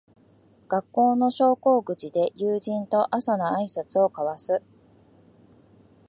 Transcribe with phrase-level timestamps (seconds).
[0.67, 4.63] 学校の昇降口で友人と朝のあいさつを交わす